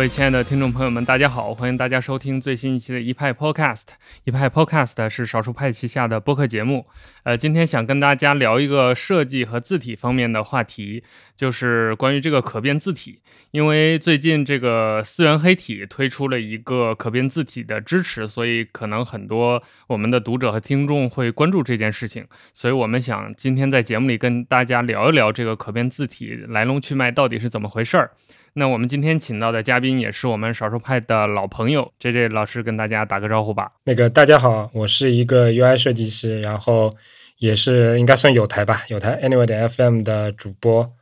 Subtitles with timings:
[0.00, 1.52] 各位亲爱的听众朋友们，大家好！
[1.52, 3.84] 欢迎大家收听最新一期的一派 Podcast。
[4.24, 6.86] 一派 Podcast 是少数派旗下的播客节目。
[7.24, 11.04] 呃，今天想跟大家聊一个设计和字体方面的话题，
[11.36, 13.20] 就是关于这个可变字体。
[13.50, 22.24] 因为最近这个思源黑体推出了一个可变字体的支持，所以可能很多我们的读者和听众会关注这件事情。
[22.54, 28.12] 所以我们想今天在节目里跟大家聊一聊这个可变字体来龙去脉到底是怎么回事儿。
[28.54, 33.72] 那我们今天请到的嘉宾也是我们少数派的老朋友，J J 老师跟大家打个招呼吧。
[33.84, 36.94] 那个大家好，我是一个 UI 设计师，然后
[37.38, 40.92] 也是应该算有台吧，有台 Anyway 的 FM 的主播。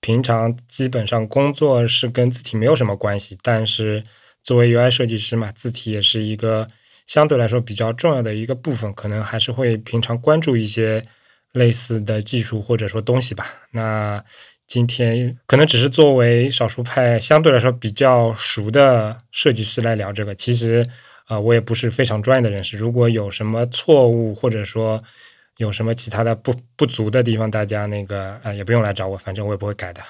[0.00, 4.02] 平常基本上工作是跟字体没有什么关系，但是
[4.42, 6.66] 作为 UI 设计师嘛，字体也是一个
[7.06, 11.02] 相对来说比较重要的一个部分，可能还是会平常关注一些
[11.52, 13.46] 类似的技术或者说东西吧。
[13.70, 14.24] 那
[14.66, 20.86] 今天可能只是作为少数派相对来说比较熟的设计师来聊这个，其实
[21.26, 22.76] 啊，我也不是非常专业的人士。
[22.78, 25.02] 如果有什么错误，或者说
[25.58, 30.02] 有什么其他的不不足的地方，大家那个啊也不用来找我，反正我也不会改的。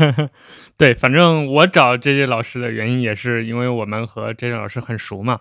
[0.78, 5.40] 对，反正我找 J J 老师的原因也是因为我们和 J J 老师很熟嘛。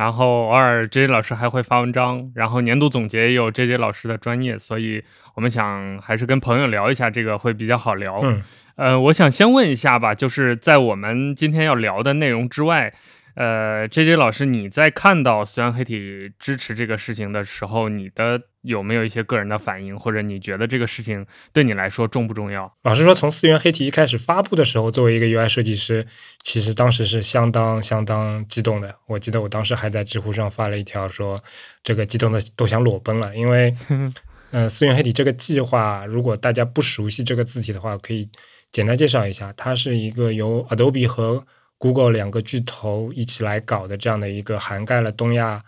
[0.00, 8.20] 然后偶尔 J J 老师还会发文章，然后年度总结也有 J J 老师的专业，所以我们想还是跟朋友聊一下这个会比较好聊。
[8.22, 8.42] 嗯，
[8.76, 12.90] 呃，我想先问一下吧，就是在我们今天要聊的内容之外。
[13.34, 22.72] 呃，J J 老师，你在看到四源黑体支持这个事情的时候，你的有没有一些个人的反应，或者你觉得这个事情对你来说重不重要？
[22.82, 26.06] 老实说，从四元黑体一开始发布的时候，作为一个 UI 设计师，
[26.42, 28.96] 其实当时是相当相当激动的。
[29.06, 31.38] 我记得我当时还在知乎上发了一条说，
[31.82, 33.72] 这个激动的都想裸奔了，因为，
[34.50, 38.28] 嗯，四元黑体这个计划，如果大家不熟悉这个字体的话，可以
[38.72, 41.44] 简单介绍一下，它是一个由 Adobe 和
[41.80, 45.64] Google 两个巨头一起来搞的这样的一个涵盖了东亚、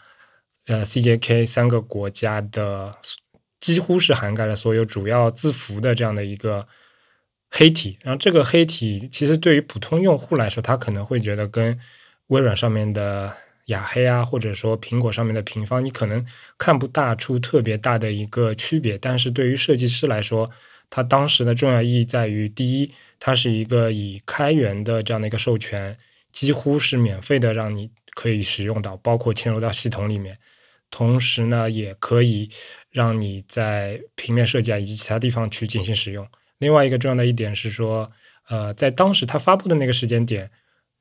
[0.66, 2.94] 呃 CJK 三个国家的，
[3.58, 6.66] 几乎是涵盖了所有主要字符的这样的一个
[7.50, 7.98] 黑体。
[8.02, 11.78] 然后这个黑体其实对于普通用户来说，他可能会觉得跟
[12.26, 13.32] 微软上面的
[13.66, 16.22] 雅黑啊，或者说苹果上面的平方，你可能
[16.58, 18.98] 看不大出特别大的一个区别。
[18.98, 20.50] 但是对于设计师来说，
[20.94, 25.96] 它当时的重要意义在于，第一，它是一个以开源的这样的一个授权，
[26.30, 30.36] 几乎是免费的，让你可以使用到，包括嵌入到系统里面。
[30.90, 32.50] 同时呢，也可以
[32.90, 36.28] 让你在平面设计啊以及其他地方去进行使用。
[36.58, 38.12] 另外一个重要的一点是说，
[38.50, 40.50] 呃，在当时它发布的那个时间点，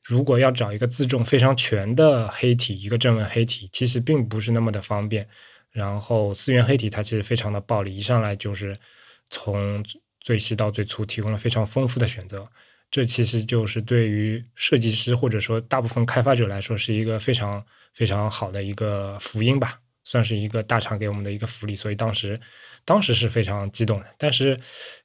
[0.02, 5.28] 如果要找一个字重非常全的黑体，一个正文黑体，其实并不是那么的方便。
[5.70, 8.74] 然后思源黑体它其实非常的暴力，一上来就是。
[9.32, 9.84] 从
[10.20, 12.48] 最细到最粗，提供了非常丰富的选择。
[12.92, 21.74] 这其实就是对于设计师或者说大部分开发者来说，是一个非常非常好的一个福音吧，算是一个大厂给我们的一个福利。
[21.74, 22.38] 所以当时
[22.84, 24.08] 当时是非常激动的。
[24.18, 24.60] 但是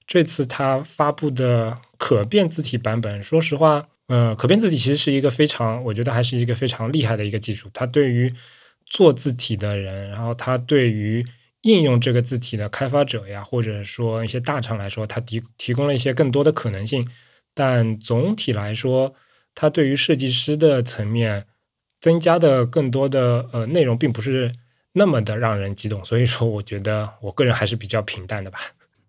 [0.05, 7.71] 这次他发布的可变字体版本，说实话，呃，可变字体其实是一个非常，我觉得还是一个非常厉害的一个技术。
[7.73, 8.35] 它对于
[8.85, 11.25] 做字体的人，然后它对于
[11.67, 17.07] 应用这个字体的开发者呀，或者说一些大厂来说，它提提供了一些更多的可能性。
[17.53, 19.15] 但总体来说，
[19.53, 21.47] 它对于设计师的层面
[22.01, 24.53] 增加的更多的呃内容，并不是
[24.93, 26.05] 那么的让人激动。
[26.05, 28.61] 所以说，我觉得我个人还是比较平淡的吧。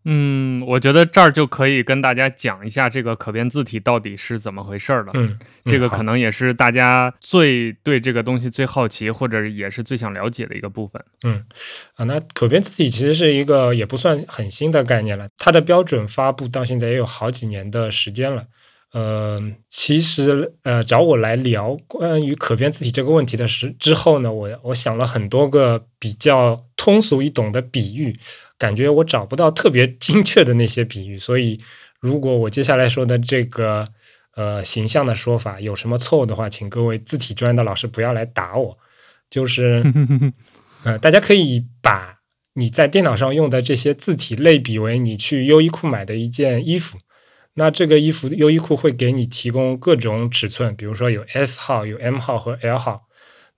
[0.09, 5.12] 嗯，我觉得这儿就可以跟大家讲一下这个可变字体到底是怎么回事儿了。
[5.16, 11.03] 嗯，这个可能也是大家最对这个东西最好奇，或者也是最想了解的一个部分。
[11.28, 11.43] 嗯，
[11.96, 18.46] 啊，那可变字体其实是一个也不算很新的概念了，它的标准发布到现在也有好几年的时间了。
[18.93, 28.17] 呃，其实呃，找我来聊关于可变字体这个问题的时之后呢，我我想了很多个比较通俗易懂的比喻。
[28.57, 31.59] 感觉我找不到特别精确的那些比喻，所以
[31.99, 33.85] 如果我接下来说的这个
[34.35, 38.78] 呃形象的说法有什么错误的话，请各位字体专业的老师不要来打我。
[39.29, 39.84] 就是，
[40.84, 42.19] 呃，大家可以把
[42.53, 46.97] 你在电脑上用的这些字体类比为你去优衣库买的一件衣服，
[47.55, 53.07] 那这个衣服优衣库会给你提供各种尺寸，比如说有 S 号、有 M 号和 L 号，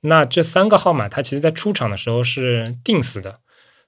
[0.01, 3.39] 那这三个号码它其实在出厂的时候是定死的。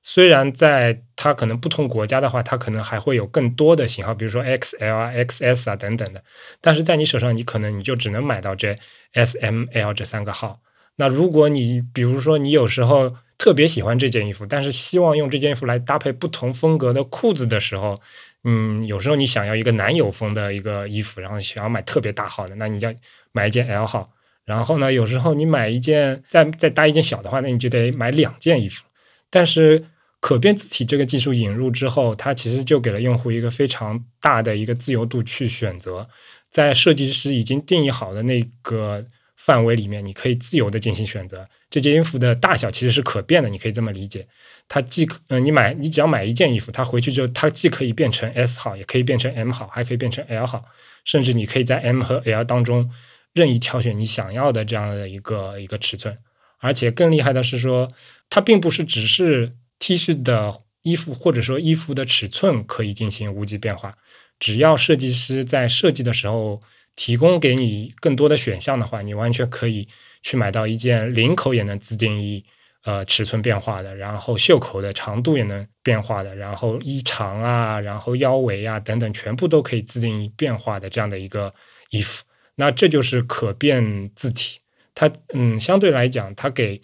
[0.03, 6.23] 虽然在它可能不同国家的话，它可能还会有更多的型号，比如说 XL 啊、XS 啊等等的，
[6.59, 8.75] 但是在你手上，你可能你就只能买到这
[9.13, 10.59] S、M、L 这三个号。
[10.95, 17.95] 那如果你比如说你有时候特别喜欢这件衣服，但是希望用这件衣服来搭配不同风格的裤子的时候，
[18.43, 22.91] 嗯，有时候你想要一个男友风的一个衣服，然后想要买特别大号的，那你要
[23.31, 24.11] 买一件 L 号。
[24.45, 28.83] 然后呢，有时候你买一件再再搭一件小的话，那你就得买两件衣服。
[29.29, 29.85] 但是
[30.19, 36.09] 可变字体这个技术引入之后，它其实就给了用户一个非常大的一个自由度去选择，
[36.49, 39.05] 在设计师已经定义好的那个
[39.37, 41.47] 范围里面，你可以自由的进行选择。
[41.69, 44.27] 这件衣服的大小其实是可变的，你可以这么理解。
[44.67, 50.65] 它既可，嗯，你买你只要买一件衣服，它回去之后，它既可以变成 S 号，也可以变成 M 号，还可以变成 L 号，
[51.05, 52.91] 甚至你可以在 M 和 L 当中。
[53.33, 56.17] 任意挑选你想要的这样的一个一个尺寸，
[56.59, 57.87] 而且更厉害的是说，
[58.29, 63.97] 它并不是只是 T 恤的衣服或者说衣服的尺寸可以进行无极变化，
[64.39, 66.61] 只要设计师在设计的时候
[66.95, 69.87] 提供给你更多的选项的话，你完全可以
[70.21, 72.43] 去买到一件领口也能自定义
[72.83, 81.53] 呃尺寸变化的，然后袖口的长度也能变化的，然后衣长啊，然后腰围啊等等全部都可以自定义变化的这样的一个
[81.91, 82.23] 衣服。
[82.61, 84.59] 那这就是可变字体，
[84.93, 86.79] 它嗯，相对来讲，它给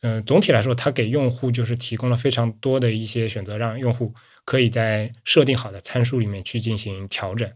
[0.00, 4.14] 嗯，总体来说，它给用户就是提供了非常多的一些选择，让用户
[4.46, 7.52] 可以在设定好的参数里面去进行调整，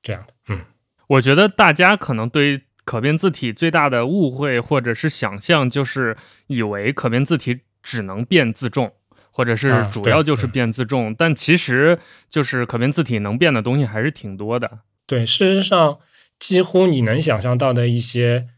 [0.00, 0.34] 这样的。
[0.46, 0.60] 嗯，
[1.08, 6.16] 我觉得大家可能对可变字体最大的误会或者是想象，就是
[6.46, 8.92] 以为可变字体只能变自重，
[9.32, 11.98] 或者是主要就是变自重，但其实
[12.30, 14.78] 就是可变字体能变的东西还是挺多的。
[15.04, 15.98] 对，事实上。
[16.42, 18.48] 几乎你能想象到的一些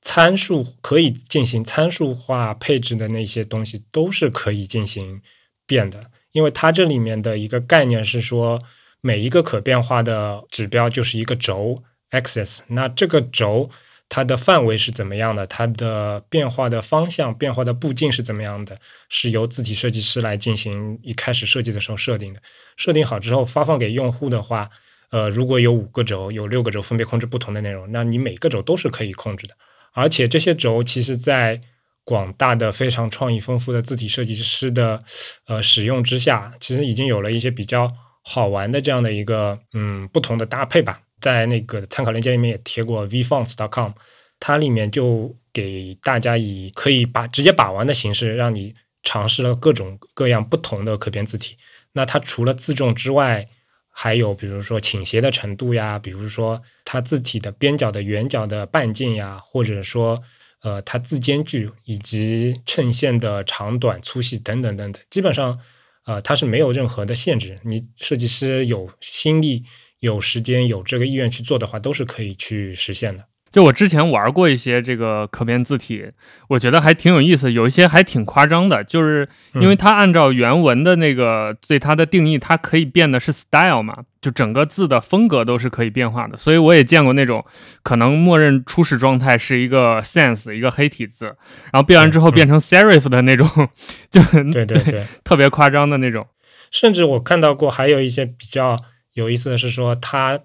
[0.00, 5.20] 参数可以进行参数化配置的那些东西，都是可以进行
[5.66, 6.12] 变的。
[6.30, 8.60] 因为它这里面的一个概念是说，
[9.00, 13.68] 每一个可变化的指标就是一个轴 axis，那这个轴
[14.08, 15.44] 它的范围是怎么样的？
[15.44, 18.78] 它的变化的方向、变化的步径是怎么样的？
[19.08, 22.40] 是由字体设计师来进行一开始设计的时候设定的。
[22.76, 24.70] 设定好之后发放给用户的话。
[25.12, 29.54] 呃，如果有五个轴，有六个轴分别控制不同的内容，那你每个轴都是可以控制的。
[29.92, 31.60] 而且这些轴其实，在
[32.02, 35.02] 广大的非常创意丰富的字体设计师的
[35.46, 37.92] 呃使用之下，其实已经有了一些比较
[38.24, 41.02] 好玩的这样的一个嗯不同的搭配吧。
[41.20, 43.92] 在那个参考链接里面也贴过 vfonts.com，
[44.40, 51.56] 它里面就给大家以可以把直接把玩的形式，让你尝试了各种各样不同的可变字体。
[51.92, 53.46] 那它除了自重之外，
[53.94, 60.22] 还有比如说倾斜的程度呀，比如说它字体的边角的圆角的半径呀，或者说
[60.62, 65.60] 呃它字间距以及衬线的长短粗细等等等等，基本上
[66.04, 67.58] 呃它是没有任何的限制。
[67.64, 69.64] 你设计师有心力、
[70.00, 73.26] 有时间、有这个意愿去做的话，都是可以去实现的。
[73.52, 76.06] 就我之前玩过一些这个可变字体，
[76.48, 86.36] 我觉得还挺有意思，有一些还挺夸张的，就是因为它按照原文的那个对它的定义，它可以变的是 style 嘛，就整个字的风格都是可以变化的。
[86.38, 87.44] 所以我也见过那种
[87.82, 91.26] 可能默认初始状态是一个 sans 一个黑体字，
[91.70, 93.46] 然后变完之后变成 serif 的那种，
[94.10, 96.26] 就对对对，特别夸张的那种。
[96.70, 98.78] 甚至我看到过还有一些比较
[99.12, 100.40] 有意思的是说它。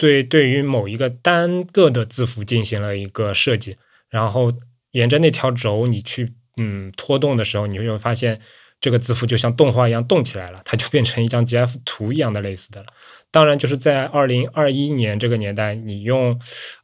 [0.00, 3.76] 对，对于某一个单个的字符进行了一个设计，
[4.08, 4.50] 然后
[4.92, 8.40] 沿着那条轴你去嗯拖动的时候，你会发现
[8.80, 12.86] 这个字符就像动画一样动起来了，它就变成一张 GIF 图一样的类似的了。
[13.32, 16.36] 当然，就是在二零二一年这个年代，你用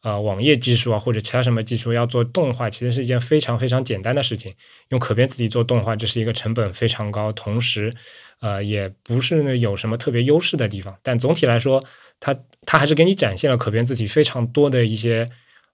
[0.03, 4.55] 呃网页技术啊或者其他什么技术要做动画，其实是一件非常非常简单的事情。
[4.91, 7.93] 用可变字体做动画，这是一个成本非常高，同时
[8.41, 10.97] 呃也不是有什么特别优势的地方。
[11.03, 11.83] 但总体来说，
[12.21, 15.29] 它它还是给你展现了可变字体非常多的一些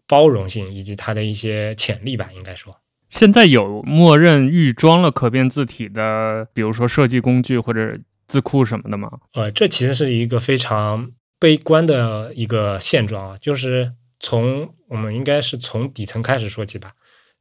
[0.08, 2.78] 包容性以及它的一些潜力吧，应该说。
[3.10, 7.98] 现在有默认预装了可变字体的，比如说设计工具或者。
[8.32, 9.10] 字库什么的吗？
[9.34, 16.92] 呃，这其实是一个非常悲观的一个现状啊，就是从我们应该是从底层开始说起吧。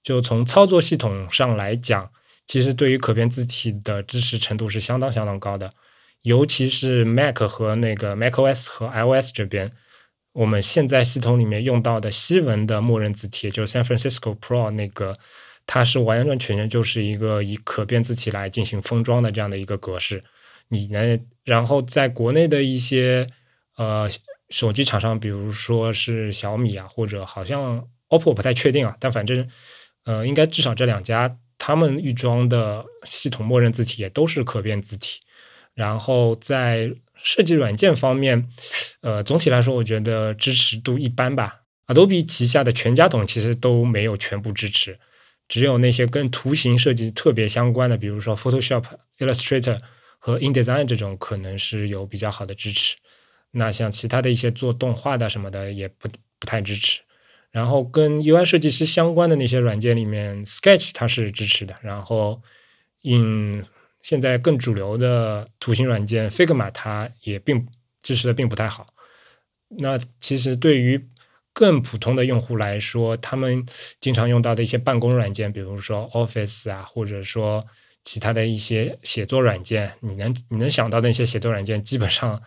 [0.04, 2.10] 就从操作系统上来讲，
[2.46, 5.72] 其实对于可变字体的支持程度是相当相当高的，
[6.24, 9.72] 尤其是 Mac 和那个 macOS 和 iOS 这边，
[10.34, 15.18] 我们现在系统里面用到的西文的默认字体，就 San Francisco Pro 那个，
[15.66, 20.24] 它是完完全全就是一个以可变字体来进行封装的这样的一个格式。
[20.72, 21.20] 你呢？
[21.44, 23.28] 然后在国内的一些
[23.76, 24.10] 呃
[24.50, 29.46] 手机厂商，比如说是小米啊，或者好像 OPPO 不太确定啊，但反正
[30.06, 35.20] 呃，应该至少这两家，他们预装的系统默认字体也都是可变字体。
[35.74, 38.48] 然后在设计软件方面，
[39.02, 41.62] 呃，总体来说，我觉得支持度一般吧。
[41.88, 45.00] Adobe 旗下的全家桶其实都没有全部支持，
[45.48, 48.86] 只有那些跟图形设计特别相关的，比如说 Photoshop、
[49.18, 49.80] Illustrator。
[50.24, 52.96] 和 InDesign 这种可能是有比较好的支持。
[53.54, 57.02] 那像其他的一些做动画的什么的也不不太支持。
[57.50, 61.76] 然后跟 UI 设计师相关的那些软件里面，Sketch 它是支持的。
[61.82, 62.42] 然后
[63.02, 63.66] in
[64.00, 67.68] 现在更主流的图形软件 Figma 它也并
[68.02, 68.86] 支持的并不太好。
[69.80, 71.10] 那其实对于
[71.52, 73.66] 更普通的用户来说，他们
[74.00, 77.66] 经常用到的一些办公软件，比如说 Office 啊，或者说
[78.04, 82.42] 其他的一些写作软件，你能你能想到那些写作软件，基本上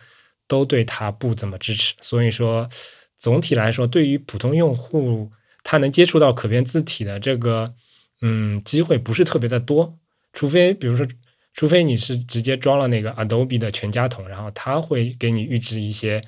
[0.47, 1.93] 都对它不怎么支持。
[2.01, 2.69] 所以说，
[3.17, 5.31] 总体来说，对于普通用户，
[5.63, 7.73] 他能接触到可变字体的这个
[8.21, 9.97] 嗯机会不是特别的多。
[10.33, 11.07] 除非比如说，
[11.53, 16.21] 除非你是直接装了那个 Adobe 的全家桶，然后他会给你预置一些。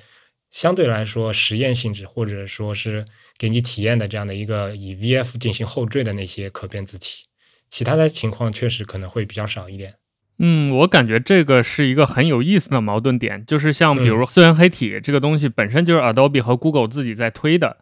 [0.50, 3.04] 相对来说，实验性质或者说是
[3.36, 7.24] 给你体验的这样的一个以 VF 进行后缀的那些可变字体，
[7.68, 9.94] 其他的情况确实可能会比较少一点。
[10.38, 17.76] 嗯，我感觉这个是一个很有意思的矛盾点，就是像比如思源黑体这个东西本身就是 Adobe 和 Google 自己在推的。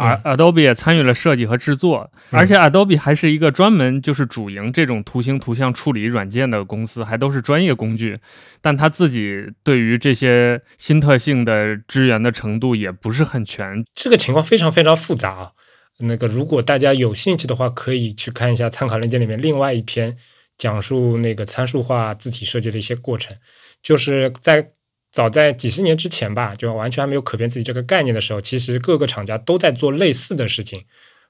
[0.00, 8.16] 而 Adobe 也参与了设计和制作，而且 Adobe 还是一个专门就是主营这种图形图像处理软件的公司，还都是专业工具。
[8.62, 13.84] 但他自己对于这些新特性的支援的程度也不是很全。
[13.92, 15.50] 这个情况非常非常复杂啊。
[15.98, 20.16] 那个如果大家有兴趣的话，可以去看一下参考链接里面另外一篇
[20.56, 23.36] 讲述那个参数化字体设计的一些过程，
[23.82, 24.72] 就是在。
[25.10, 30.84] 早在几十年之前吧，就完全还没有可变字体这个概念的时候，其实各个厂家都在做类似的事情，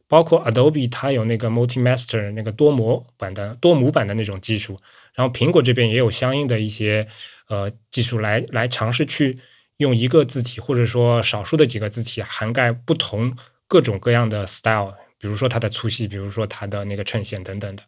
[0.09, 4.77] 包括 Adobe 它有那个 Multi-Master 那个多模版的多模版的那种技术，
[5.15, 7.07] 然后苹果这边也有相应的一些
[7.47, 9.39] 呃技术来来尝试去
[9.77, 13.33] 用一个字体或者说少数的几个字体涵盖不同
[13.69, 17.85] 各种各样的 style，比如说它的粗细，比如说它的那个衬线等等的。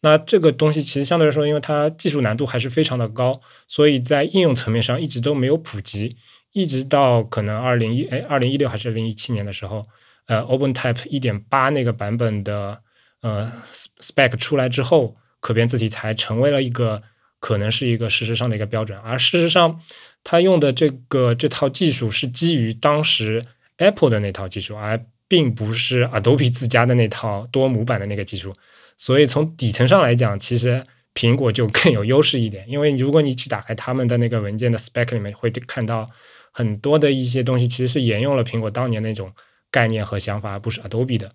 [0.00, 6.16] 那这个东西其实相对来说，因为它技术难度还是非常的高，所以在应用层面上一直都没有普及，
[6.52, 9.86] 一直到可能二零一哎二零一六还是二零一七年的时候，
[10.26, 12.80] 呃，OpenType 一点八那个版本的
[13.22, 13.52] 呃
[14.00, 17.02] spec 出来之后，可变字体才成为了一个
[17.40, 18.96] 可能是一个事实上的一个标准。
[19.00, 19.80] 而事实上，
[20.22, 23.44] 它用的这个这套技术是基于当时
[23.78, 28.54] Apple 的那套技术，而并不是 Adobe 自家的那套多模板的那个技术。
[28.96, 36.08] 所以从底层上来讲，其实苹果就更有优势一点，因为如果你去打开他们的那个文件的 spec 里面，会看到
[36.50, 39.32] 很多的一些东西其实是沿用了苹果当年那种
[39.70, 41.32] 概念和想法，而不是 Adobe 的。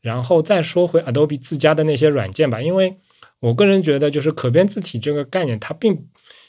[0.00, 2.98] 然后再说回 Adobe 自家的那些软件吧，因为
[3.40, 6.06] 我个人觉得，就是可变字体这个概念，它并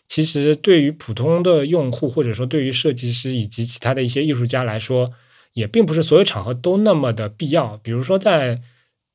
[0.08, 5.10] 其实对于普通的用户，或者说对于设计师以及其他的一些艺术家来说，
[5.56, 7.78] 也并不是所有场合都那么的必要。
[7.78, 8.62] 比如说在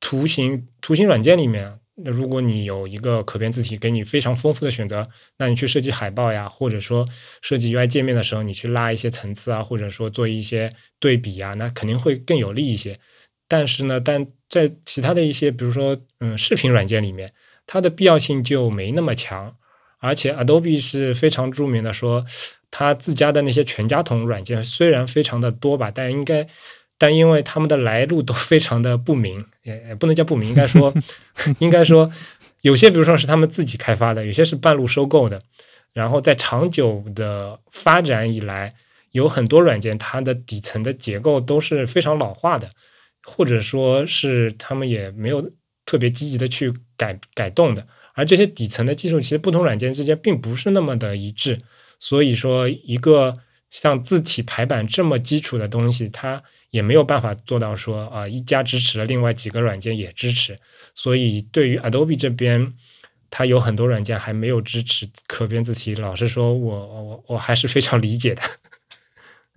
[0.01, 5.07] 图形图形软件里面，那如果你有一个可变字体，给你非常丰富的选择，
[5.39, 7.07] 那你去设计海报呀，或者说
[7.43, 12.99] 设计 UI 界面的时候，你去拉一些层次啊，或者说做一些对比啊，那肯定会更有利一些。
[13.47, 17.31] 但是呢，但在其他的一些，比如说嗯视频软件里面，
[17.67, 19.57] 它的必要性就没那么强。
[20.03, 22.25] 而且 Adobe 是非常著名的，说
[22.71, 26.47] 它自家的那些全家桶软件虽然非常的多吧，但应该。
[27.03, 30.93] 但因为他们的来路都非常的不明， 也也不能叫不明，应该说，
[31.59, 32.13] 应该说，
[32.61, 35.41] 有些比如说是他们自己开发的，有些是半路收购的。
[35.95, 38.75] 然后在长久的发展以来，
[39.13, 42.71] 有很多软件它的底层的结构都是非常老化的，
[43.25, 45.51] 或者说是他们也没有
[45.87, 47.87] 特别积极的去改改动的。
[48.13, 51.63] 而这些底层的技术，其实不同软件之间并不是那么的一致。
[52.01, 53.39] 所以说，一个
[53.69, 60.57] 像字体排版这么基础的东西，它也没有办法做到说啊，一家支持了，另外几个软件也支持。
[60.95, 62.73] 所以对于 Adobe 这边，
[63.29, 65.95] 它有很多软件还没有支持可变字体。
[65.95, 68.43] 老实说，我我我还是非常理解的。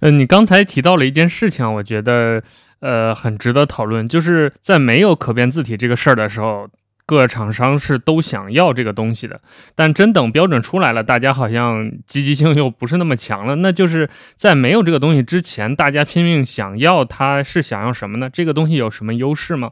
[0.01, 2.43] 嗯， 你刚才提到了一件事情，我觉得
[2.81, 6.69] 呃很值得讨论，就是在没有可变字体这个事儿的时候。
[7.05, 9.41] 各厂商是都想要这个东西的，
[9.75, 13.57] 但真等标准出来了，大家好像积极性又不是那么强了。
[13.57, 18.29] 那就是在没有这个东西之前，大家拼命想要，它是想要什么呢？
[18.29, 19.71] 这个东西有什么优势吗？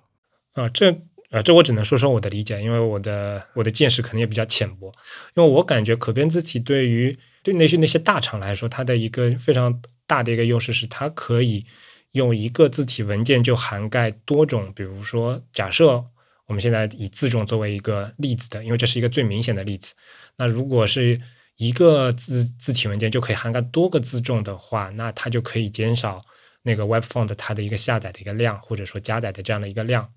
[0.56, 0.92] 啊，这
[1.32, 4.94] 啊，这我只能说说我的理解，因为我的我的见识可能也比较浅薄。
[5.36, 11.64] 因为我感觉可变字体对于对那些那些大厂来说，它的一个非常大的一个优势是，它可以
[12.12, 16.04] 用一个字体文件就涵盖多种，比如说假设。
[16.52, 19.94] 我们现在以字重作为一个例子的，因为这是一个最明显的例子。
[20.36, 21.22] 那如果是
[21.56, 26.22] 一个字字体文件就可以涵盖多个字重的话，那它就可以减少
[26.64, 30.10] 那个 Web Font 它的一个下载的一个量，或者说加载的这样的一个量。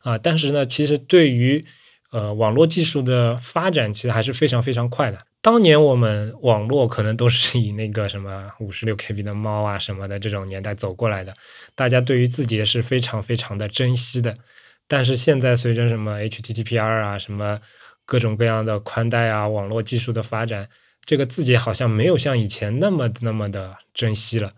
[0.00, 1.66] 啊，但是呢，其实对于
[2.10, 5.18] 呃网络技术的发展，其实还是非常非常快的。
[5.42, 11.34] 当年我们网络可能都是以那个什么五十六 KB 的猫啊什么的这种年代走过来的，
[11.74, 14.34] 大家对于字节是非常非常的珍惜的。
[14.88, 17.60] 但是现在随着什么 HTTPR 啊，什么
[18.06, 20.70] 各种各样的宽带啊，网络技术的发展，
[21.04, 24.52] 这个字节好像没有像以前那么那么的珍惜了。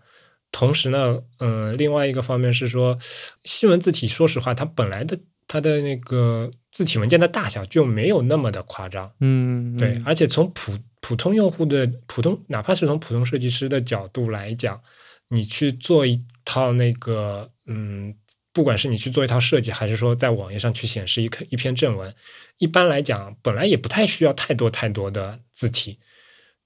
[0.49, 2.97] 同时呢，嗯，另外一个方面是说，
[3.43, 14.81] 西文字体，说实话，它本来的它的那个字体文件的大小就没有那么的夸张，嗯，对，而且从普普通用户的普通，哪怕是从普通设计师的角度来讲，
[15.27, 18.15] 你去做一套那个，嗯。
[18.53, 22.13] 不管是你去做一套设计，还是说在网页上去显示一个一篇正文，
[22.57, 25.99] 一般来讲，本来也不太需要太多太多的字体。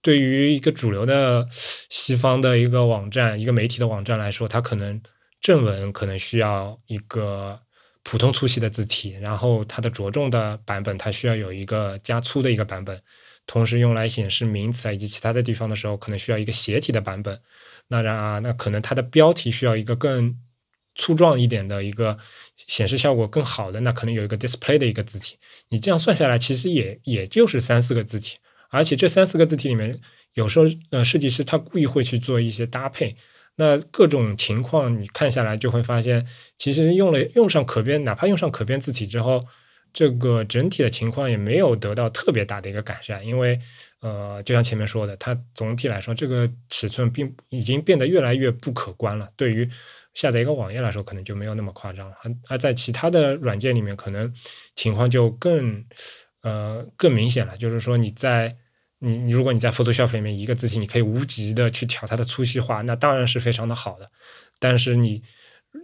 [0.01, 4.99] 对于一个主流的西方的一个网站、一个媒体的网站来说，它可能
[5.39, 7.61] 正文可能需要一个
[8.03, 12.99] 普通粗细的字体，然后它的着重的版本它需要有一个加粗的一个版本，
[13.45, 17.41] 同时用来显示名词啊以及其他的地方的时候，可能需要一个斜体的版本。
[17.89, 20.39] 那然啊，那可能它的标题需要一个更。
[20.95, 22.17] 粗壮一点的一个
[22.55, 25.37] 显示效果更好的，那可能有一个 display 的一个字体。
[25.69, 28.37] 你这样算下来，其实也也就是三四个字体。
[28.69, 29.97] 而且这三四个字体里面，
[30.33, 33.15] 有时候呃设计师他故意会去做一些搭配。
[33.57, 39.45] 那各种情况你看下来就会发现，其实用了用上可变，哪怕用上可变字体之后，
[39.93, 43.25] 这个整体的情况也没有得到特别大的一个改善。
[43.25, 43.57] 因为
[44.01, 49.29] 呃，就像前面说的，它总体来说这个尺寸并已经变得越来越不可观了。
[49.37, 49.69] 对于
[50.15, 52.15] 下载一个网页来说，可能就没有那么夸张了。
[52.49, 54.33] 而在其他的软件里面，可能
[54.73, 55.85] 情况就更
[56.41, 57.55] 呃更明显了。
[57.55, 58.55] 就是说，你在
[58.99, 64.09] 你你如果你在 Photoshop 里面一个字体，你可以无极的去调它的粗细化，那当然是非常的好的。
[64.57, 65.21] 但是你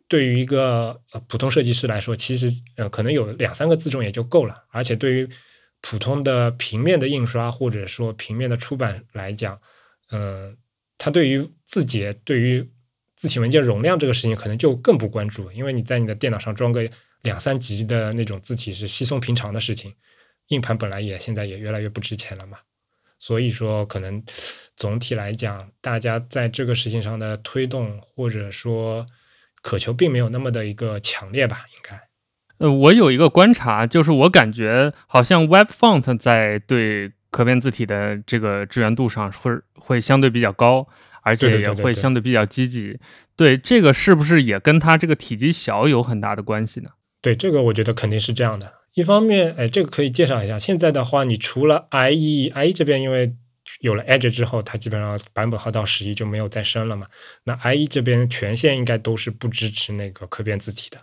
[0.07, 4.63] 对于一个呃普通设计师来说，其实呃可能有两三个字重也就够了。
[4.69, 5.27] 而且对于
[5.81, 9.59] 普通的平面的印刷或者说平面的出版来讲，
[10.11, 10.55] 嗯，
[10.97, 12.71] 它对于字节对于
[13.21, 16.89] 字体文件容量这个事情可能就更不关注，因为你在你的电脑上装个
[17.21, 19.93] 两三 G 的那种字体是稀松平常的事情。
[20.47, 22.57] 硬盘本来也现在也越来越不值钱了嘛，
[23.19, 24.23] 所以说可能
[24.75, 29.05] 总体来讲，大家在这个事情上的推动或者说
[29.61, 32.07] 渴求并没有那么的一个强烈吧，应该。
[32.57, 40.87] 呃，我有一个观察，就是我感觉好像 Web Font 在对可变字体的这个支援度上会会相对比较高。
[41.23, 42.97] 而且也会相对比较积极，
[43.35, 46.89] 对这个是不是也跟它这个体积小有很大的关系呢？
[47.21, 48.73] 对这个，我觉得肯定是这样的。
[48.95, 50.57] 一方面，哎，这个可以介绍一下。
[50.57, 53.35] 现在的话，你除了 IE，IE 这边因为
[53.81, 57.05] 有了 Edge 之后，它基本上版本号到十一就没有再升了嘛。
[57.43, 60.97] 那 IE 这边权限应该都是不支持那个可变字体的。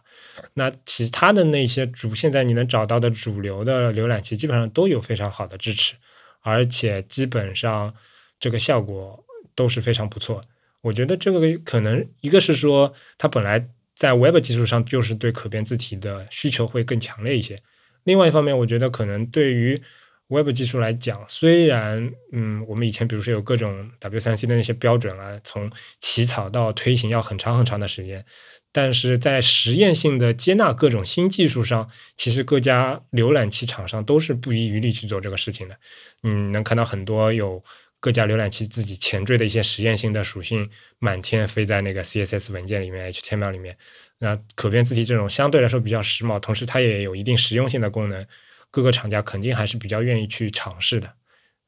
[0.54, 5.94] 那其他的那些主，现在你能找到的主流的浏览器，基本上都有非常好的支持，
[6.40, 7.94] 而且基本上
[8.40, 9.24] 这个效果。
[9.58, 10.40] 都是非常不错，
[10.82, 17.58] 我觉得这个可能一个是说它本来在 Web 技术上就是对可变字体的需求会更强烈一些。
[18.04, 19.82] 另外一方面，我觉得可能对于
[20.28, 28.24] Web 技术来讲，虽然嗯，我们以前比如说有各种 W3C 的那些标准啊，从起草到推行要很长很长的时间，
[28.72, 35.78] 但是在实验性的接纳各种新技术上，其实各家浏览器厂商都是不遗余力去做这个事情的。
[36.22, 37.62] 你能看到很多有。
[38.00, 43.76] 各家浏览器自己前缀的一些实验性的属性满天飞在那个 CSS 文件里面、HTML 里面。
[44.20, 48.24] 那可变字体这种相对来说比较时髦，同时它也有一定实用性的功能，
[48.70, 51.14] 各个厂家肯定还是比较愿意去尝试的。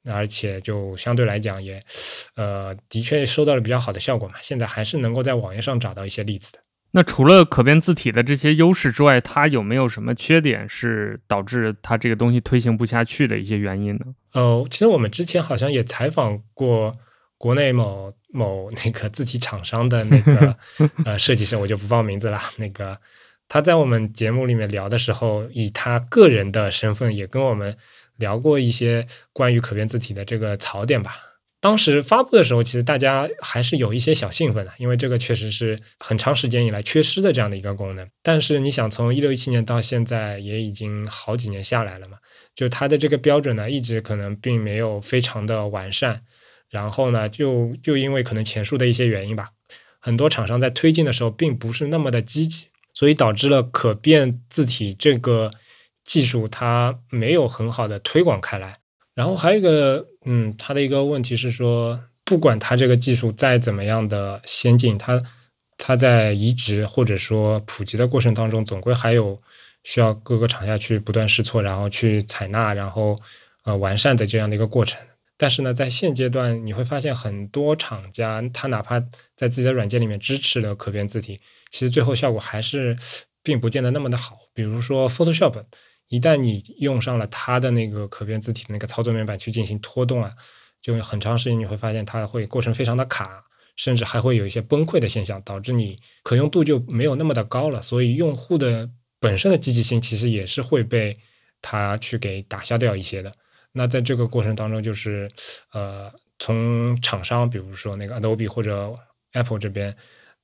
[0.05, 1.83] 而且就相对来讲也，
[2.37, 4.37] 呃，的确收到了比较好的效果嘛。
[4.41, 6.61] 现在还是能够在网页上找到一些例子的。
[6.93, 14.07] 那除了可变字体的这些优势之外，它有没有什么缺点是导致它这个东西推行不下去的一些原因呢？
[14.33, 16.93] 呃，其实我们之前好像也采访过
[17.39, 20.57] 国内某某那个字体厂商的那个
[21.07, 22.41] 呃设计师，我就不报名字了。
[22.57, 22.99] 那个
[23.49, 27.77] 他在我们节目里面聊的时候，以他个人的身份也跟我们
[28.17, 31.13] 聊过一些关于可变字体的这个槽点吧。
[31.61, 38.09] 当时发布的时候，其实大家还是有一些小兴奋的，因为这个确实是很长时间以来缺失的这样的一个功能。
[38.23, 42.17] 但是你想，从一六一七年到现在，也已经好几年下来了嘛，
[42.55, 46.23] 就它的这个标准呢，一直可能并没有非常的完善。
[46.71, 49.49] 然后呢，就就因为可能前述的一些原因吧，
[50.01, 55.51] 很多厂商在推进的时候并不是那么的积极，所以导致了可变字体这个
[56.03, 58.80] 技术它没有很好的推广开来。
[59.15, 65.23] 然后还有一个，嗯，它的一个问题是说，不管它这个技术再怎么样的先进，它
[65.77, 69.41] 它在移植或者说普及的过程当中，总归还有
[69.83, 73.19] 需要各个厂家去不断试错，然后去采纳，然后
[73.65, 75.01] 呃完善的这样的一个过程。
[75.37, 79.01] 但是呢，在现阶段你会发现很多厂家，它哪怕
[79.35, 82.95] 在自己的软件里面支持了可变字体，其实最后效果还是
[83.43, 84.35] 并不见得那么的好。
[84.53, 85.65] 比如说 Photoshop，
[86.11, 90.33] 一旦你用上了它的那个可变字体的那个操作面板去进行拖动啊，
[90.83, 93.45] 就很长时间你会发现它会过程非常的卡，
[93.77, 97.81] 甚至还会有一些崩溃的现象，导致你可用度就没有那么的高了。
[97.81, 101.17] 所以用户的本身的积极性其实也是会被
[101.63, 103.33] 它去给打消掉一些的。
[103.73, 105.31] 那在这个过程当中，就是
[105.73, 108.93] 呃，从厂商，比如说那个 Adobe 或者
[109.33, 109.97] Apple 这边，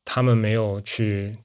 [0.04, 1.36] 他们没有去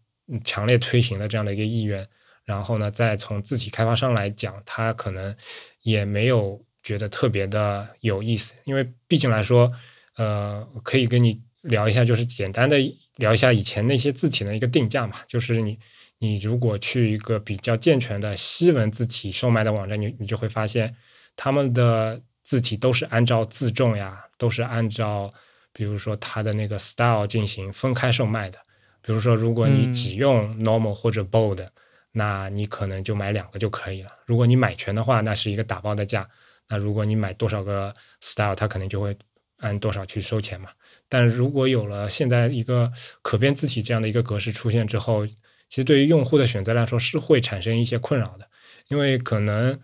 [0.44, 2.08] 强烈推行的这样的一个意愿，
[2.44, 5.36] 然后呢，再从字体开发商来讲，他可能
[5.82, 9.72] 也没有觉得特别的有意思，因为毕竟来说，
[10.16, 12.78] 呃，可以跟你聊一下，就是简单的
[13.18, 15.78] 聊一下以前那些字体的一个定价嘛，就是你
[16.20, 20.96] 你如果去一个比较健全的西文字体售卖的网站，你你就会发现。
[21.38, 25.34] 他们的字体都是按照字重呀，都是按照
[25.72, 28.60] 比如说它的那个 style 进行分开售卖的。
[29.02, 31.66] 比如说，如果你只用 normal 或者 bold，
[32.12, 34.10] 那你可能就买两个就可以了。
[34.26, 36.30] 如果你买全的话，那是一个打包的价。
[36.70, 39.18] 那如果你买多少个 style，它可能就会
[39.60, 40.70] 按多少去收钱嘛。
[41.10, 45.36] 但如果有了现在一个可变字体这样的一个格式出现之后，其
[45.70, 48.48] 实对于用户的选择来说是会产生一些困扰的，
[48.88, 49.80] 因为可能。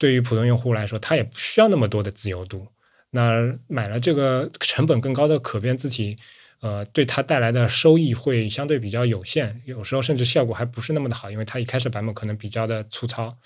[0.00, 2.68] 对于普通用户来说，他也不需要那么多的自由度。
[3.10, 6.16] 那买了这个成本更高的可变字体，
[6.60, 13.36] 呃，对它带来的收益会相对比较有限，有时候甚至效果还不是那么的好，因为它一开始版本可能比较的粗糙。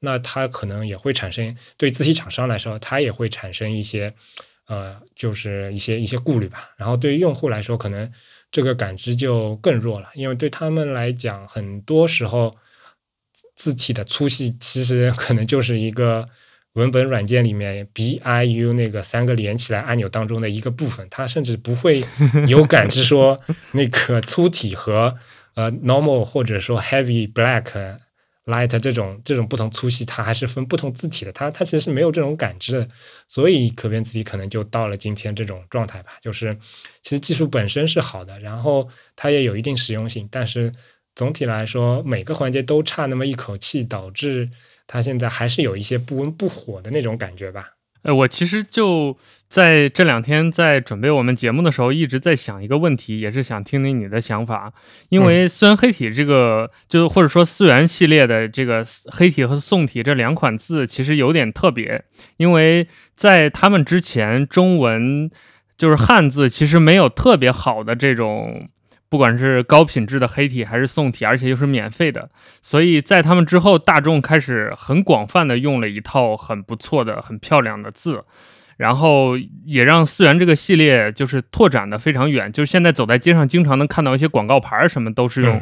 [0.00, 4.14] 那它可能也会产生对字体厂商来说，它也会产生一些
[4.66, 6.70] 呃，就是一些一些顾虑吧。
[6.76, 8.10] 然后对于用户来说，可能
[8.50, 12.56] 这个感知就更弱了，因为对他们来讲，很多时候。
[13.56, 16.26] 字体的粗细其实可能就是一个
[16.74, 22.04] 文本软件里面 B I U 那个三个连起来按钮当中的一个部分，它甚至不会
[22.46, 23.40] 有感知说
[23.72, 25.16] 那个粗体和
[25.54, 27.98] 呃 normal 或者说 heavy black
[28.46, 32.88] light 这种这种不同粗细，它还是分不同字体的，它它其实是没有这种感知的，
[33.26, 36.56] 所以可变字体可能就到了今天这种状态吧，就是
[37.02, 40.72] 其实技术本身是好的，然后它也有一定实用性，但是。
[41.16, 44.48] 总体来说，每个环节都差那么一口气，导致
[44.92, 47.64] 它现在还是有一些不温不火的那种感觉吧。
[48.02, 54.72] 呃，我其实就在这两天在准备我们节目的时候，一直在想一个问题，也是想听听你的想法。
[55.10, 62.02] 因为虽然黑体这个，就或者说思源系列的这个黑体和宋体这两款字，其实有点特别，
[62.38, 65.30] 因为在他们之前，中文
[65.78, 68.68] 就是汉字，其实没有特别好的这种。
[69.10, 72.30] 不管是高品质的黑体还是宋体，而且又是免费的，
[72.62, 78.22] 所以在他们之后，大众开始很广泛的用了一套很不错的、很漂亮的字，
[78.76, 85.60] 然后也让思源这个系列就是拓展的非常远，就是现在走在街上，经常能看到一些广告牌什么都是用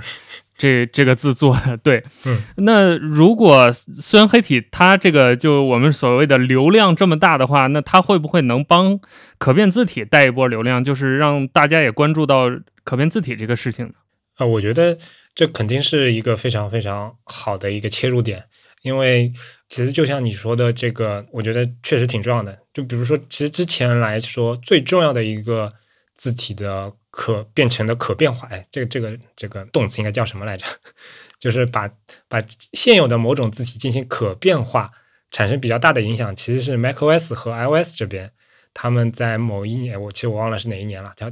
[0.55, 1.75] 这这个字做的。
[1.79, 9.01] 对，嗯， 那如果思源黑体它这个就我们所谓的流量这么大的话，那它会不会能帮
[9.39, 12.51] 可变字体带一波流量，就是让大家也关注到？
[12.89, 13.93] 可变字体这个事情呢？
[14.37, 14.97] 啊，我觉得
[15.35, 18.47] 这肯定是一个非常非常好的一个切入点，
[18.81, 19.31] 因为
[19.69, 22.59] 其实就像你说的，这个我觉得确实挺重要的。
[22.73, 25.75] 就比如说，其实之前来说最重要的一个
[26.15, 30.65] 字体的可变成的可变化，哎，这个这个这个动词应该叫什么来着？
[31.39, 31.91] 就是把
[32.27, 34.91] 把现有的某种字体进行可变化，
[35.31, 38.33] 产生比较大的影响，其实是 macOS 和 iOS 这边
[38.73, 41.31] 他们在某一年，我其实我忘了是哪一年了，叫。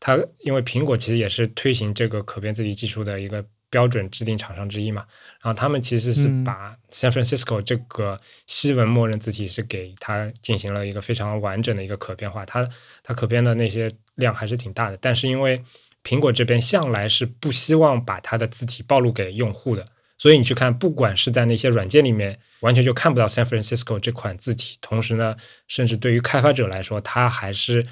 [0.00, 5.04] 它因为苹果其实也是推行这个可变字体技术的一个标准制定厂商之一嘛，
[5.42, 12.66] 然后他们其实是把 San Francisco 这个西文默认字体是给它进行了一个非常完整的一个可变化，它
[13.02, 15.62] 它可变的那些量还是挺大的，但是因为
[16.02, 19.84] 苹果这边向来是不希望把它的字体暴露给用户的，
[20.16, 27.84] 所以你去看，不管是在那些软件里面，完全就看不到 San Francisco 这款字体，同时呢，甚至对于开发者来说，它还是。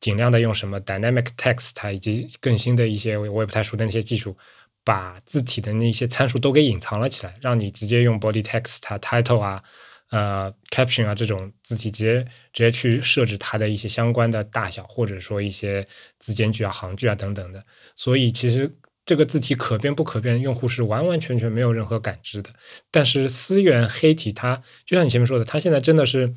[0.00, 4.36] 尽量的用什么 dynamic text 以及更新的一些我也不太熟的那些技术，
[4.84, 9.62] 把字体的那些参数都给隐藏了起来，让你直接用 body text、title 啊、
[10.10, 15.86] 呃 caption 啊这种字体直接直接去设置它的一些相关的大小，或者说一些
[16.18, 17.64] 字间距啊、行距啊等等的。
[17.96, 18.76] 所以其实
[19.06, 22.50] 这个字体可变不可变，用户是完完全全没有任何感知的。
[22.90, 26.34] 但是思源黑体它就像你前面说的，它现在真的是。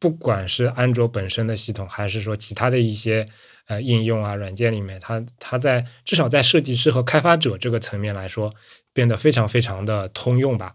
[0.00, 3.26] 不管是安卓本身的系统，还是说其他的一些
[3.66, 8.54] 呃应用啊软件里面，它它在至少在设计师和开发者这个层面来说，
[8.92, 10.74] 变得非常非常的通用吧。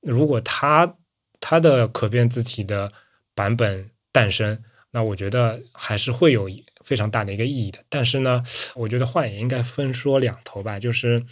[0.00, 0.96] 如果它
[1.40, 2.92] 它的可变字体的
[3.34, 6.48] 版本诞生，那我觉得还是会有
[6.84, 7.80] 非常大的一个意义的。
[7.88, 8.42] 但是呢，
[8.74, 11.24] 我觉得话也应该分说两头吧，就是，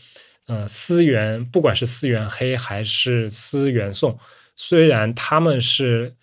[0.46, 4.18] 呃，思源不管是思源黑还是思源宋，
[4.54, 6.14] 虽然他们是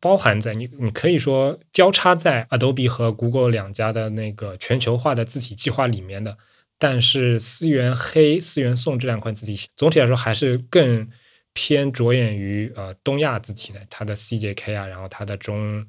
[0.00, 6.36] 包含在你，你可以说交叉在 Adobe 和 Google 两家的那个全球化的字体计划里面的，
[6.78, 11.08] 但是思源黑、思源宋这两款字体总体来说还是更。
[11.54, 15.84] 偏着眼于呃东亚字体的，它的 CJK 啊，然后它的中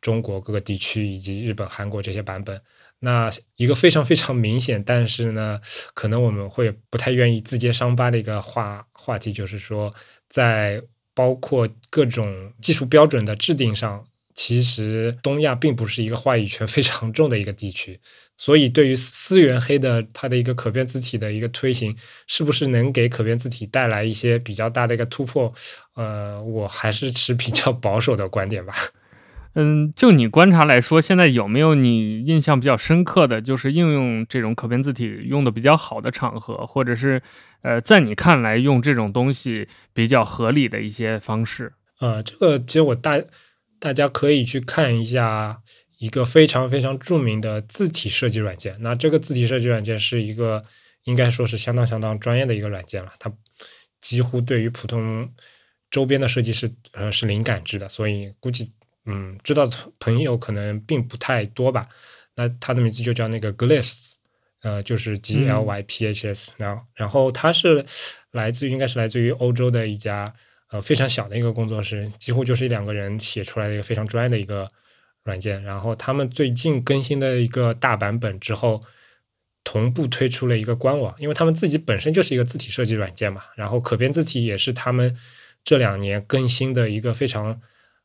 [0.00, 2.60] 中国各个地区以及日本、韩国这些版本。
[2.98, 5.60] 那一个非常非常明显，但是呢，
[5.92, 9.94] 可能我们会不太愿意自揭伤疤的一个话话题，就是说，
[10.28, 10.82] 在
[11.14, 14.04] 包括各种技术标准的制定上。
[14.36, 18.00] 其实东亚并不是一个话语权非常重的一个地区，
[18.36, 21.96] 所以对于思源黑的它的一个可变字体的一个推行，
[22.26, 25.52] 是不是能给可变字体带来一些比较大的一个突破？
[25.94, 28.74] 呃，我还是持比较保守的观点吧。
[29.54, 37.22] 嗯，就你观察来说，现在有没有你印象比较深刻的就是应用这种可变字体用的比较好的场合，或者是
[37.64, 41.72] 呃，在你看来用这种东西比较合理的一些方式？
[41.98, 43.20] 呃，这个其实我大。
[43.80, 45.60] 大家可以去看一下
[45.98, 48.74] 一个非常非常著名的字体设计软件。
[48.80, 50.64] 那这个字体设计软件是一个
[51.02, 53.12] 应该说是相当相当专业的一个软件了。
[53.18, 53.30] 它
[54.00, 55.28] 几乎对于普通
[55.90, 58.72] 周边的设计师呃是零感知的，所以估计
[59.04, 61.86] 嗯知道的朋友可能并不太多吧。
[62.36, 64.14] 那它的名字就叫那个 Glyphs，
[64.64, 66.54] 呃，就是 G L Y P H S。
[66.58, 67.84] 然后然后它是
[68.32, 70.34] 来自于应该是来自于欧洲的一家。
[70.70, 74.68] 呃，非常小的一个工作室，几乎就是一两个人写出来的一个非常专业的一个
[75.22, 75.62] 软件。
[75.62, 78.80] 然后他们最近更新的一个大版本之后，
[79.62, 83.42] 同步推出了一个官网，因为他们自己本身就是一个字体设计软件嘛。
[83.54, 85.16] 然后可变字体也是他们
[85.62, 87.60] 这两年更新的一个非常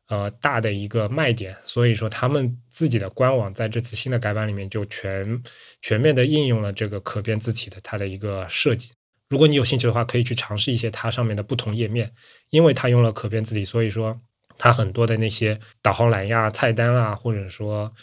[0.10, 1.56] 呃大的一个卖点。
[1.63, 5.41] 所以说，他们自己的官网在这次新的改版里面就全
[5.82, 8.91] 全面的应用了这个可变字体的它的一个设计。
[9.30, 12.12] 如果你有兴趣的话，可以去尝试一些它上面的不同页面，
[12.50, 14.19] 因为它用了可变字体，所以说
[14.58, 17.93] 它很多的那些导航栏呀、菜单啊，或者说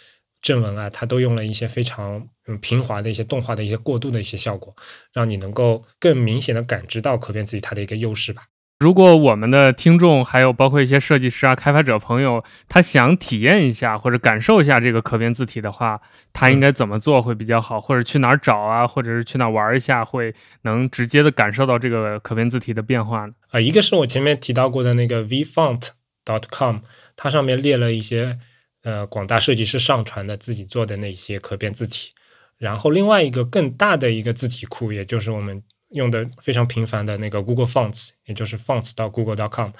[0.40, 4.73] 正文啊，它都用了一些非常嗯平滑的一些动画的一些过渡的一些效果，
[5.12, 8.45] 让你能够更明显的感知到可变字体它的一个优势吧。
[8.79, 15.99] 如果我们的听众还有包括一些设计师啊、开发者朋友，他想体验一下或者感受一下这个可变字体的话，
[16.35, 17.81] 他应该怎么做会比较好？
[17.81, 18.87] 或者去哪儿找啊？
[18.87, 23.33] 或者是去哪儿玩一下，会能直接的感受到这个可变字体的变化呢？
[23.49, 26.81] 啊，一个是我前面提到过的那个 vfont.com，
[27.17, 28.39] 它上面列了一些
[28.83, 32.12] 呃广大设计师上传的自己做的那些可变字体，
[32.59, 35.62] 然后另外一个更大的一个字体库，也就是我们。
[35.97, 39.71] 用的非常频繁的那个 Google Fonts，也就是 Fonts 到 Google.com，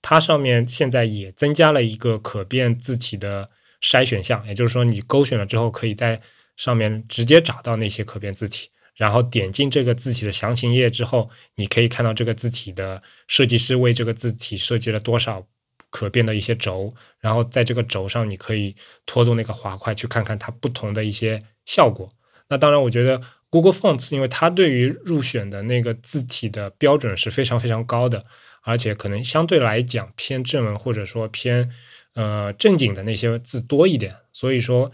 [0.00, 3.50] 它上面现在也增加了一个可变字体的
[3.82, 6.20] 筛选项，也就是说你勾选了之后，可以在
[6.56, 15.46] 上面直接找到那些可变字体，然后点进这个字体的详情页之后，你可以看到这个字体的设计师为这个字体设计了多少
[15.90, 22.08] 可变的一些轴，然后在这个轴上你可以拖动那个滑块去看看它不同的一些效果。
[22.48, 23.20] 那当然，我觉得。
[23.54, 28.24] Google Fonts，因为它对于入选的那个字体的标准是非常非常高的，
[28.62, 31.70] 而且可能相对来讲偏正文或者说偏
[32.14, 34.90] 呃正经的那些字多一点，所以说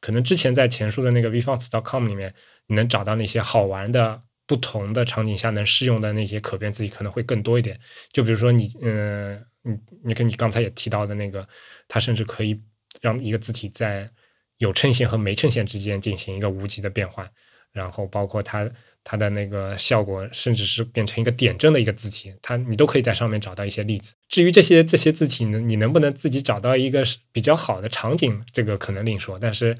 [0.00, 2.34] 可能之前在前述的那个 vfonts.com 里面，
[2.66, 7.80] 你能找到那些好玩的不同的场景下能适用的那些可变字体可能会更多一点。
[8.12, 11.48] 就比如说你嗯你你跟你刚才也提到的那个，
[11.88, 12.60] 它甚至可以
[13.00, 14.10] 让一个字体在
[14.58, 17.26] 有衬线和没衬线之间进行一个无极的变换。
[17.74, 18.70] 然后包括它
[19.02, 24.14] 它的那个效果，甚至是变成一个点阵的一个字体，它你都可以在上面找到一些例子。
[24.28, 29.38] 至于这些这些字体呢，你能不能自己找到一个比较好的场景，这个可能另说。
[29.40, 29.76] 但是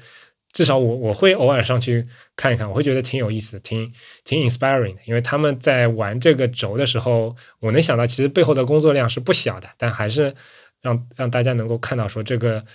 [0.51, 2.05] 至少我我会偶尔上去
[2.35, 3.89] 看一看，我会觉得挺有意思，挺
[4.25, 5.01] 挺 inspiring 的。
[5.05, 10.35] 因为他们在玩这个轴的时候，我能想到其实背后的工作量是不小的，但还是
[10.81, 12.65] 让让大家能够看到说这个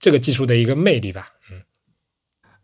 [0.00, 1.30] 这个技术的一个魅力吧。
[1.50, 1.62] 嗯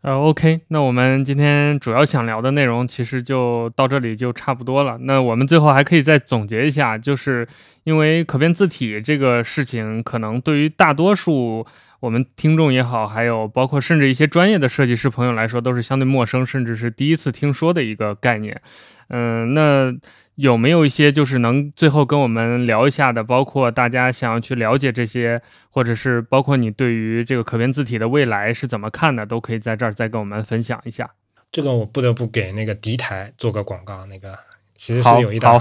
[0.07, 4.97] 呃，OK，那我们今天主要想聊的内容其实就到这里就差不多了。
[5.01, 7.45] 那我们最后还可以再总结一下，就是
[7.83, 11.67] 因为可变字体这个事情，可能对于大多数
[11.99, 18.61] 我们听众也好，还有包括甚至一些专业的设计师朋友来说，都是相对陌生，甚至是第一次听说的一个概念。
[19.09, 19.93] 嗯，那。
[20.37, 23.23] 有没有一些就是能最后跟我们聊一下的？
[23.23, 31.09] 包括大家想要去了解这些，或者是包括你对于这个可变字体的未来是怎么看的，都可以在这儿再跟我们分享一下。
[31.51, 34.05] 这个我不得不给那个敌台做个广告。
[34.05, 34.37] 那个
[34.75, 35.59] 其实是有一档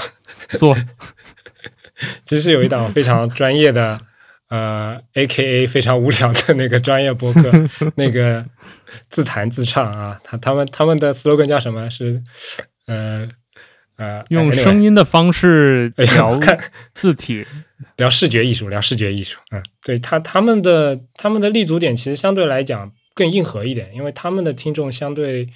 [0.58, 0.76] 做，
[2.24, 3.98] 其实是有一档非常专业的
[4.48, 7.50] 呃，A K A 非常无聊的那个专业播客，
[7.96, 8.46] 那个
[9.08, 11.90] 自弹自唱啊，他他们他们的 slogan 叫什么？
[11.90, 12.22] 是
[12.86, 13.28] 呃
[13.96, 16.58] 呃，用声音的方式哎聊看
[16.94, 17.44] 字体。
[17.96, 25.46] 聊视觉艺术，聊视觉艺术，嗯，对他他们的他们的立足点其实相对来讲更硬核一点，因为他们的听众相对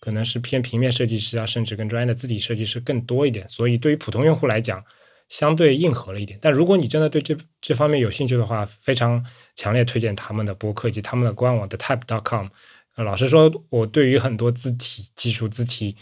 [0.00, 4.82] 可能是偏平面设计师啊，甚至更专业的字体设计师更多一点，所以对于普通用户来讲，
[5.28, 6.38] 相对硬核了一点。
[6.42, 12.48] 但如果你真的对这这方面有兴趣的话，非常强烈推荐他们的播客以及他们的官网的 type.com。
[12.96, 15.94] 老实说，我对于很多字体技术、字体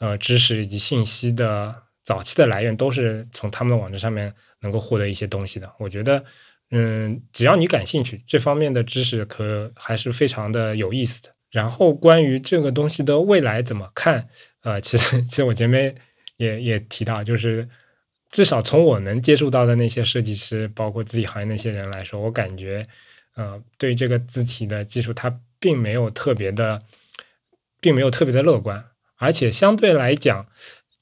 [0.00, 5.72] 呃知识以及信息的早期的来源，都是从他们的网站上面能够获得一些东西的。
[5.78, 6.22] 我觉得，
[6.70, 11.34] 嗯，只要你感兴趣，这方面的知识可还是非常的有意思的。
[11.50, 14.28] 然后关于这个东西的未来怎么看，
[14.62, 15.94] 呃，其实其实我前面
[16.36, 17.68] 也也提到，就是
[18.32, 22.88] 至少从我能接触到的那些设计师，包括自己行业那些人来说，我感觉，
[23.36, 26.82] 呃，对这个字体的技术，它并没有特别的，
[27.78, 28.86] 并没有特别的乐观，
[29.18, 30.46] 而且相对来讲，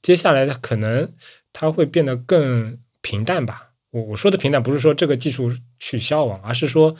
[0.01, 1.13] 接下来它可能
[1.53, 3.69] 它会变得更平淡吧。
[3.91, 6.95] 我我说的平淡，不是说这个技术去消亡，而是说，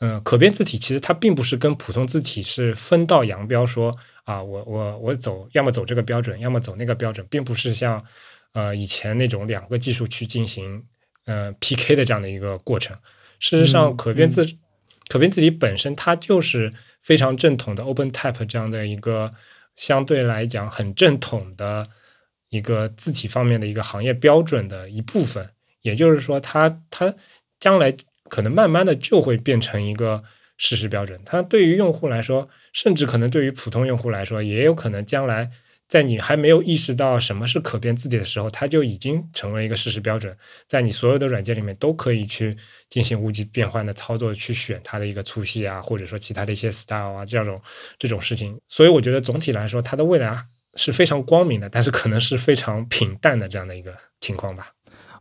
[0.00, 8.04] 嗯、可变字体其实它并不是跟普通字体是分道扬镳说，啊，我我我走，要么走这个标准，要么走那个标准，并不是像
[8.52, 10.84] 呃以前那种两个技术去进行
[11.26, 12.96] 呃 PK 的这样的一个过程。
[13.38, 14.46] 事实上，嗯可变字、
[15.08, 19.32] 可变字体本身它就是非常正统的 OpenType 这样的一个
[19.76, 21.88] 相对来讲很正统的
[22.48, 25.50] 一个字体方面的一个行业标准的一部分。
[25.82, 27.14] 也就是说它，它
[27.60, 27.94] 将来
[28.28, 30.24] 可能慢慢的就会变成一个
[30.56, 31.20] 事实标准。
[31.24, 35.48] 它对于用户来说，甚至可能对于普通用户来说，也有可能将来
[35.88, 42.54] 在你还没有意识到什么是可变字体的时候，它就已经成为一个事实标准，在你所有的软件里面都可以去
[42.90, 47.60] 进行无极变换的操作，去选它的一个粗细啊，或者说其他的一些 style 啊这种
[47.98, 48.60] 这种事情。
[48.68, 50.36] 所以我觉得总体来说，它的未来
[50.74, 54.68] 是非常光明的，但是可能是非常平淡的这样的一个情况吧。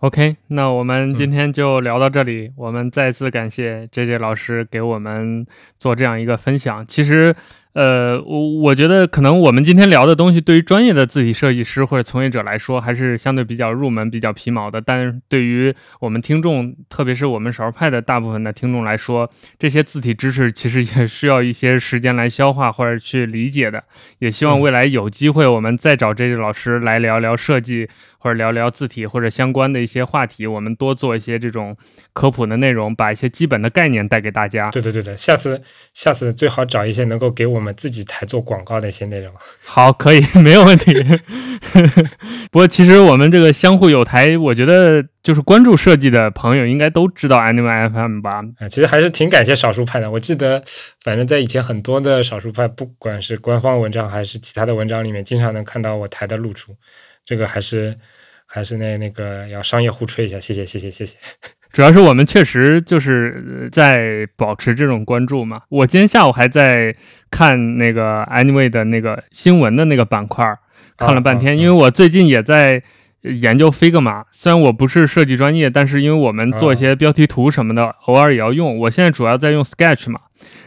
[0.02, 2.52] OK，那我们嗯今天就聊到这里。
[2.56, 5.48] 我们再次感谢 JJ 老师给我们
[5.80, 6.86] 做这样一个分享。
[6.86, 7.36] 其实，
[7.78, 14.82] 呃，我我觉得可能我们今天聊的东西，对于专业的字体设计师或者从业者来说，还是相对比较入门、比较皮毛的。
[14.82, 23.84] 但是对于我们听众，特别是我们少数派的大部分的听众来说，这些字体知识其实也需要一些时间来消化或者去理解的。
[24.18, 27.88] 也希望嗯未来有机会，我们再找这位老师来聊聊设计。
[28.28, 31.78] 或者聊聊字体或者相关的一些话题，我们多做一些这种
[32.12, 34.70] 科普的内容，把一些基本的概念带给大家。
[34.70, 35.62] 对对对对，下次
[35.94, 39.34] 下次最好找一些能够给我们自己台做广告的一些内容。
[39.66, 40.94] 好，可以， 没有问题。
[42.52, 48.44] 不过其实我们这个相互有台，我觉得就是关注设计的朋友应该都知道 Anime FM 吧？
[48.60, 50.12] 啊，其实还是挺感谢少数派的。
[50.12, 50.62] 我记得，
[51.06, 56.76] 反正在以前很多的少数派，不管是官方文章还是其他的文章里面，经常能看到我台的露出。
[57.28, 57.94] 这个还是
[58.46, 61.18] 还是那那个要商业互吹一下，谢谢谢谢谢谢。
[61.74, 65.64] 主要是我们确实就是呃在保持这种关注嘛。
[65.68, 66.96] 我今天下午还在
[67.30, 70.60] 看那个 Anyway 的那个新闻的那个板块儿，
[70.96, 72.82] 看了半天，啊啊因为我最近也在
[73.22, 74.24] 研究 Figma。
[74.32, 78.78] 虽然我不是设计专业，但是因为我们做一些标题图什么的，偶尔也要用。
[78.80, 80.20] 我现在主要在用 Sketch 嘛，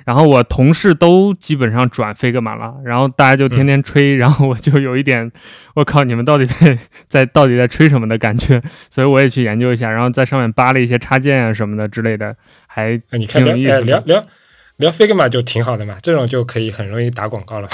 [0.05, 5.31] 然后我同事都基本上转 Figma 了，然后大家就天天吹，然后我就有一点，
[5.75, 8.61] 我靠，你们到底在在到底在吹什么的感觉，
[8.91, 12.37] 所以我也去研究一下，然后在上面扒了一些插件啊什么的之类的，
[12.67, 13.77] 还挺有意思的。
[13.77, 14.23] 呃聊聊
[14.81, 17.69] 聊 Figma 就挺好的嘛，这种就可以很容易打广告了。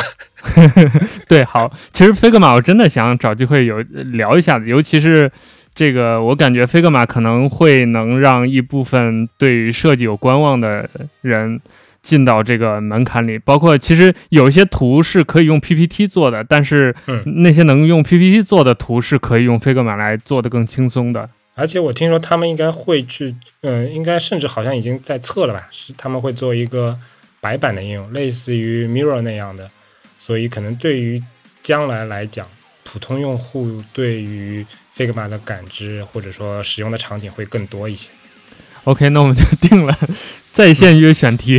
[1.27, 3.81] 对，好，其实 Figma 我真的想找机会有
[4.12, 5.31] 聊一下子，尤其是
[5.74, 10.89] 这个，我感觉 Figma 可能会能让一部分对于设计有观望的
[11.22, 11.61] 人
[12.03, 13.39] 进到这个门槛里。
[13.39, 21.28] 包括其实有一些图是可以用 PPT 做的，但是嗯那些能用 PPT 做的图是可以用 Figma 来做的更轻松的。
[21.57, 25.67] 而且我听说他们应该会去，嗯、应该甚至好像已经在测了吧？
[25.71, 26.97] 是他们会做一个
[27.41, 29.71] 白板的应用，类似于 Mirror 那样的，
[30.19, 31.21] 所以可能对于
[31.63, 32.47] 将来来讲，
[32.85, 38.11] 普通用户对于 Figma 的感知或者说使用的场景会更多一些。
[38.85, 39.99] OK，那我们就定了
[40.53, 41.59] 在线约选题。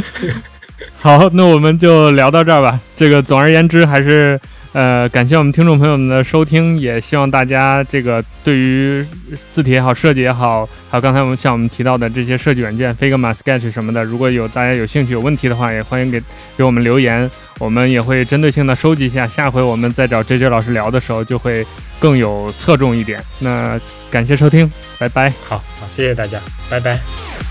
[0.98, 2.78] 好，那我们就聊到这儿吧。
[2.94, 4.38] 这个总而言之，还是
[4.72, 9.04] 呃感谢我们听众朋友们的收听，也希望大家这个对于
[9.50, 16.22] 字体也好、设计也好，还有刚才我们像我们提到的这些设计软件 Figma、Sketch 什么的，如果有大家有兴趣、有问题的话，也欢迎给
[16.56, 19.26] 给我们留言，我们也会针对性的收集一下。
[19.26, 21.66] 下回我们再找 JJ 老师聊的时候，就会
[21.98, 23.24] 更有侧重一点。
[23.38, 25.32] 那感谢收听，拜拜。
[25.48, 26.38] 好好，谢谢大家，
[26.68, 27.47] 拜拜。